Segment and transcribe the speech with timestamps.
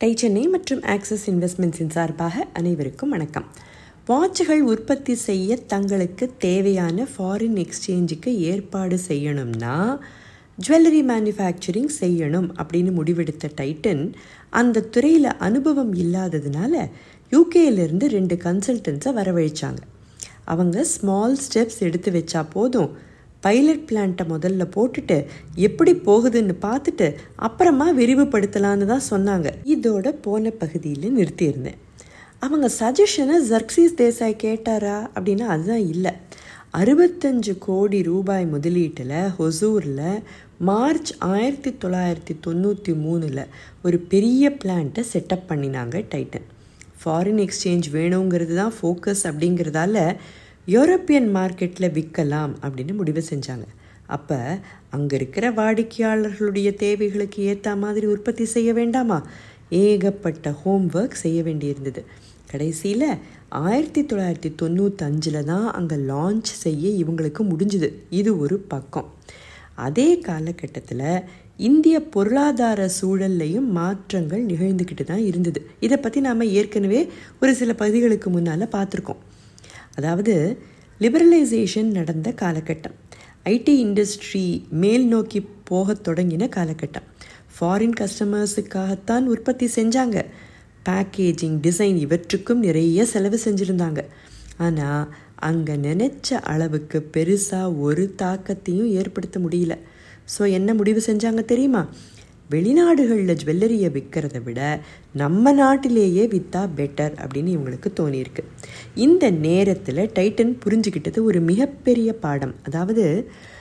[0.00, 3.46] Tie Chennai மற்றும் axis இன்வெஸ்ட்மெண்ட்ஸின் சார்பாக அனைவருக்கும் வணக்கம்.
[4.08, 9.98] வாட்சுகள் உற்பத்தி செய்ய தங்களுக்கு தேவையான ஃபாரின் எக்ஸ்சேஞ்சுக்கு ஏற்பாடு செய்யணும்னா
[10.68, 14.12] ஜுவல்லரி மேனுஃபேக்சரிங் செய்யணும் அப்படின்னு முடிவெடுத்த டைட்டன்
[14.50, 16.90] அந்த துறையில் அனுபவம் இல்லாததுனால
[17.30, 19.82] யூகேலேருந்து ரெண்டு கன்சல்டன்ஸை வரவழைச்சாங்க.
[20.44, 23.06] அவங்க ஸ்மால் ஸ்டெப்ஸ் எடுத்து வச்சா போதும்.
[23.40, 25.24] பைலட் பிளான்ட்டை முதல்ல போட்டுட்டு
[25.54, 29.50] எப்படி போகுதுன்னு பார்த்துட்டு அப்புறமா விரிவுபடுத்தலான்னு தான் சொன்னாங்க.
[29.64, 31.78] இதோட போன பகுதியில் நிறுத்தியிருந்தேன்.
[32.38, 36.12] அவங்க சஜஷனை ஜர்க்சிஸ் தேசாய் கேட்டாரா அப்படின்னா அதுதான் இல்லை.
[36.72, 40.22] அறுபத்தஞ்சு கோடி ரூபாய் முதலீட்டில் ஹொசூரில்
[40.58, 43.42] மார்ச் ஆயிரத்தி தொள்ளாயிரத்தி தொண்ணூற்றி மூணில்
[43.82, 46.46] ஒரு பெரிய பிளான்ட்டை செட்டப் பண்ணினாங்க டைட்டன்
[47.04, 50.16] ஃபாரின் எக்ஸ்சேஞ்ச் வேணுங்கிறது தான் ஃபோக்கஸ் அப்படிங்கிறதால
[50.72, 53.66] யூரோப்பியன் மார்க்கெட்டில் விற்கலாம் அப்படின்னு முடிவு செஞ்சாங்க.
[54.06, 54.38] அப்போ
[54.90, 59.18] அங்கே இருக்கிற வாடிக்கையாளர்களுடைய தேவைகளுக்கு ஏற்ற மாதிரி உற்பத்தி செய்ய வேண்டாமா?
[59.70, 62.02] ஏகப்பட்ட ஹோம்ஒர்க் செய்ய வேண்டியிருந்தது.
[62.50, 63.06] கடைசியில்
[63.48, 67.90] ஆயிரத்தி தொள்ளாயிரத்தி தொண்ணூத்தஞ்சில் தான் அங்கே லான்ச் செய்ய இவங்களுக்கு முடிஞ்சுது.
[68.10, 69.08] இது ஒரு பக்கம்.
[69.74, 71.24] அதே காலகட்டத்தில்
[71.56, 75.62] இந்திய பொருளாதார சூழல்லையும் மாற்றங்கள் நிகழ்ந்துக்கிட்டு தான் இருந்தது.
[75.80, 77.08] இதை பற்றி நாம் ஏற்கனவே
[77.40, 79.22] ஒரு சில பகுதிகளுக்கு முன்னால் பார்த்துருக்கோம்.
[79.98, 80.34] அதாவது
[81.00, 82.96] லிபரலைசேஷன் நடந்த காலகட்டம்.
[83.54, 84.46] ஐடி இண்டஸ்ட்ரி
[84.82, 87.06] மேல் நோக்கி போக தொடங்கின காலகட்டம்.
[87.54, 90.18] ஃபாரின் கஸ்டமர்ஸுக்காகத்தான் உற்பத்தி செஞ்சாங்க.
[90.88, 94.02] பேக்கேஜிங் டிசைன் இவற்றுக்கும் நிறைய செலவு செஞ்சுருந்தாங்க.
[94.66, 95.08] ஆனால்
[95.48, 99.74] அங்கே நினச்ச அளவுக்கு பெருசாக ஒரு தாக்கத்தையும் ஏற்படுத்த முடியல.
[100.34, 101.82] ஸோ என்ன முடிவு செஞ்சாங்க தெரியுமா?
[102.52, 104.60] வெளிநாடுகளில் ஜுவல்லரியை விற்கிறத விட
[105.12, 108.42] நம்ம நாட்டிலேயே விற்றா பெட்டர் அப்படின்னு இவங்களுக்கு தோணியிருக்கு.
[108.94, 112.54] இந்த நேரத்தில் டைட்டன் புரிஞ்சுக்கிட்டது ஒரு மிகப்பெரிய பாடம்.
[112.62, 113.04] அதாவது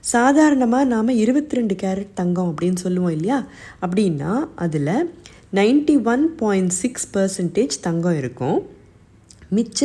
[0.00, 3.38] சாதாரணமாக நாம் இருபத்தி ரெண்டு கேரட் தங்கம் அப்படின்னு சொல்லுவோம் இல்லையா?
[3.86, 5.12] அப்படின்னா அதில்
[5.54, 8.58] ninety one point six percentage தங்கம் இருக்கும்.
[9.56, 9.80] மிச்ச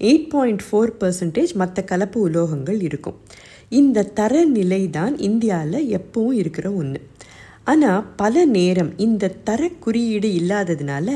[0.00, 3.18] எயிட் பாயிண்ட் ஃபோர் பர்சன்டேஜ் மற்ற கலப்பு உலோகங்கள் இருக்கும்.
[3.68, 7.00] இந்த தரநிலை தான் இந்தியாவில் எப்பவும் இருக்கிற ஒன்று
[7.70, 11.08] ஆனால் பல நேரம் இந்த தர குறியீடு இல்லாததுனால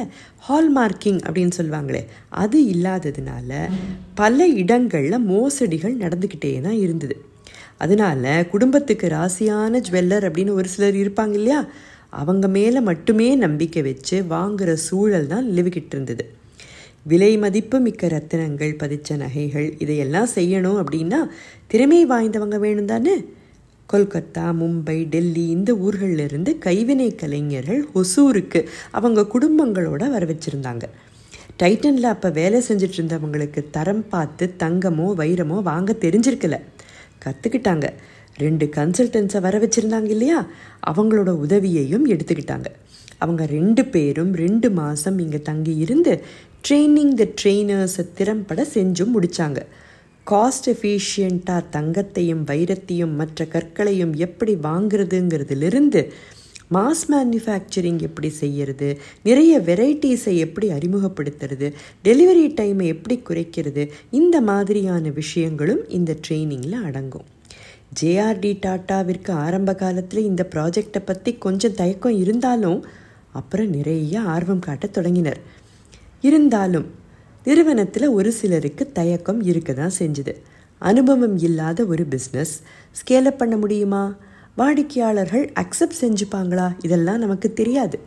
[0.47, 2.03] ஹால்மார்க்கிங் அப்படின்னு சொல்லுவாங்களே
[2.43, 3.51] அது இல்லாததுனால
[4.15, 7.17] பல இடங்களில் மோசடிகள் நடந்துக்கிட்டே தான் இருந்தது.
[7.79, 11.61] அதனால குடும்பத்துக்கு ராசியான ஜுவல்லர் அப்படின்னு ஒரு சிலர் இருப்பாங்க இல்லையா?
[12.21, 16.25] அவங்க மேலே மட்டுமே நம்பிக்கை வச்சு வாங்குகிற சூழல் தான் நிலவிக்கிட்டு இருந்தது.
[17.03, 21.19] விலை மதிப்பு மிக்க ரத்தினங்கள் பதிச்ச நகைகள் இதையெல்லாம் செய்யணும் அப்படின்னா
[21.67, 23.17] திறமை வாய்ந்தவங்க வேணும் தானே?
[23.95, 28.61] கொல்கத்தா மும்பை டெல்லி இந்த ஊர்களிலிருந்து கைவினை கலைஞர்கள் ஒசூருக்கு
[28.91, 30.85] அவங்க குடும்பங்களோட வர வச்சுருந்தாங்க.
[31.63, 36.57] டைட்டனில் அப்போ வேலை செஞ்சுட்டு இருந்தவங்களுக்கு தரம் பார்த்து தங்கமோ வைரமோ வாங்க தெரிஞ்சிருக்கல.
[37.25, 37.87] கற்றுக்கிட்டாங்க
[38.37, 40.47] ரெண்டு கன்சல்டன்ஸை வர வச்சுருந்தாங்க இல்லையா?
[40.87, 42.67] அவங்களோட உதவியையும் எடுத்துக்கிட்டாங்க.
[43.19, 46.13] அவங்க ரெண்டு பேரும் ரெண்டு மாதம் இங்கே தங்கி இருந்து
[46.69, 49.61] ட்ரெயினிங் த ட்ரெயினர்ஸை திறம்பட செஞ்சும் முடித்தாங்க
[50.31, 56.11] காஸ்ட் எஃபிஷியண்ட்டாக தங்கத்தையும் வைரத்தையும் மற்ற கற்களையும் எப்படி வாங்குறதுங்கிறதுலேருந்து
[56.73, 61.73] மாஸ் மேனுஃபேக்சரிங் எப்படி செய்கிறது நிறைய வெரைட்டிஸை எப்படி அறிமுகப்படுத்துறது
[62.05, 67.25] டெலிவரி டைமை எப்படி குறைக்கிறது இந்த மாதிரியான விஷயங்களும் இந்த ட்ரெயினிங்கில் அடங்கும்.
[68.01, 72.85] ஜேஆர்டி டாட்டாவிற்கு ஆரம்ப காலத்தில் இந்த ப்ராஜெக்டை பற்றி கொஞ்சம் தயக்கம் இருந்தாலும்
[73.33, 75.41] அப்புறம் நிறைய ஆர்வம் காட்ட தொடங்கினர்.
[76.21, 77.03] இருந்தாலும்
[77.45, 80.35] நிறுவனத்தில் ஒரு சிலருக்கு தயக்கம் இருக்க தான் செஞ்சுது.
[80.79, 82.55] அனுபவம் இல்லாத ஒரு பிஸ்னஸ்
[82.93, 84.17] ஸ்கேலப் பண்ண முடியுமா?
[84.57, 86.73] வாடிக்கையாளர்கள் அக்செப்ட் செஞ்சுப்பாங்களா?
[86.85, 87.99] இதெல்லாம் நமக்கு தெரியாது.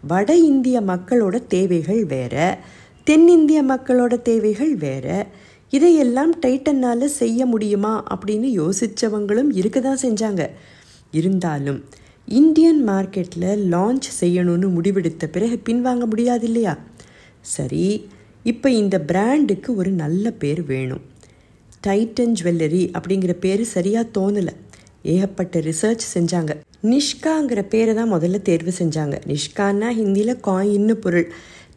[0.00, 2.58] வட இந்திய மக்களோட தேவைகள் வேற.
[3.04, 5.26] தென்னிந்திய மக்களோட தேவைகள் வேற.
[5.70, 8.04] இதையெல்லாம் டைட்டனால் செய்ய முடியுமா?
[8.14, 10.46] அப்படின்னு யோசித்தவங்களும் இருக்க தான் செஞ்சாங்க.
[11.10, 11.84] இருந்தாலும்
[12.26, 16.78] இந்தியன் மார்க்கெட்டில் லான்ச் செய்யணும்னு முடிவெடுத்த பிறகு பின்வாங்க முடியாது இல்லையா?
[17.40, 18.08] சரி
[18.50, 21.02] இப்போ இந்த பிராண்டுக்கு ஒரு நல்ல பேர் வேணும்.
[21.86, 24.54] டைட்டன் ஜுவல்லரி அப்படிங்கிற பேர் சரியாக தோணலை.
[25.02, 26.52] ஏகப்பட்ட ரிசர்ச் செஞ்சாங்க.
[26.90, 29.16] நிஷ்காங்கிற பேரை தான் முதல்ல தேர்வு செஞ்சாங்க.
[29.30, 31.28] நிஷ்கான்னா ஹிந்தியில் காயின்னு பொருள்.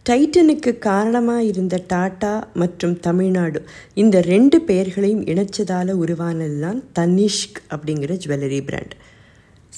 [0.09, 3.59] டைட்டனுக்கு காரணமாக இருந்த டாட்டா மற்றும் தமிழ்நாடு.
[3.93, 8.95] இந்த ரெண்டு பெயர்களையும் இணைச்சதால் உருவானது தான் தனிஷ்க் அப்படிங்கிற ஜுவல்லரி பிராண்ட்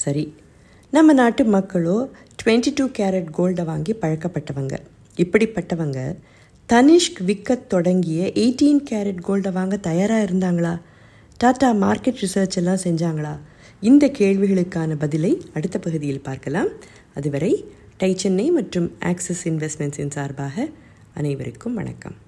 [0.03, 0.25] சரி
[0.93, 1.97] நம்ம நாட்டு மக்களோ
[2.39, 4.75] டுவெண்ட்டி டூ கேரட் கோல்டை வாங்கி பழக்கப்பட்டவங்க.
[5.17, 5.99] இப்படிப்பட்டவங்க
[6.73, 10.81] தனிஷ்க் விற்க தொடங்கிய எயிட்டீன் கேரட் கோல்டை வாங்க தயாராக இருந்தாங்களா?
[11.37, 13.39] டாடா மார்க்கெட் ரிசர்ச் எல்லாம் செஞ்சாங்களா?
[13.81, 16.67] இந்த கேள்விகளுக்கான பதிலை அடுத்த பகுதியில் பார்க்கலாம்.
[17.15, 17.65] அதுவரை
[17.97, 20.67] டை சென்னை மற்றும் ஆக்சிஸ் இன்வெஸ்ட்மெண்ட்ஸின் சார்பாக
[21.13, 22.25] அனைவருக்கும் வணக்கம்.